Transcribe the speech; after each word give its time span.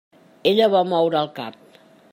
Ella 0.51 0.69
va 0.77 0.81
moure 0.95 1.21
el 1.23 1.31
cap. 1.41 1.81